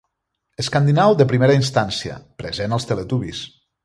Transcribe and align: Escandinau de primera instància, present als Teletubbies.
Escandinau 0.61 1.13
de 1.19 1.27
primera 1.31 1.57
instància, 1.59 2.15
present 2.43 2.73
als 2.79 2.89
Teletubbies. 2.93 3.43